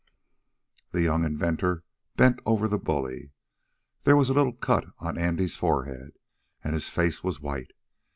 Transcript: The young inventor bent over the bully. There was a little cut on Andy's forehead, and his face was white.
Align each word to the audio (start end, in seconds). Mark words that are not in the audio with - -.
The 0.93 1.03
young 1.03 1.23
inventor 1.25 1.83
bent 2.15 2.39
over 2.43 2.67
the 2.67 2.79
bully. 2.79 3.29
There 4.01 4.17
was 4.17 4.31
a 4.31 4.33
little 4.33 4.53
cut 4.55 4.85
on 4.97 5.15
Andy's 5.15 5.55
forehead, 5.57 6.17
and 6.63 6.73
his 6.73 6.89
face 6.89 7.23
was 7.23 7.39
white. 7.39 7.69